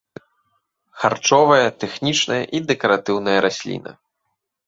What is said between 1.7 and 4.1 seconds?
тэхнічная і дэкаратыўная расліна.